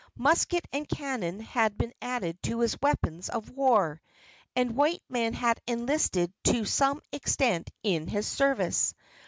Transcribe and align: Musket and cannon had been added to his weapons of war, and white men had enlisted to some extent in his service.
Musket 0.17 0.65
and 0.73 0.89
cannon 0.89 1.41
had 1.41 1.77
been 1.77 1.93
added 2.01 2.41
to 2.41 2.61
his 2.61 2.75
weapons 2.81 3.29
of 3.29 3.51
war, 3.51 4.01
and 4.55 4.75
white 4.75 5.03
men 5.09 5.33
had 5.35 5.61
enlisted 5.67 6.33
to 6.45 6.65
some 6.65 7.03
extent 7.11 7.69
in 7.83 8.07
his 8.07 8.27
service. 8.27 8.95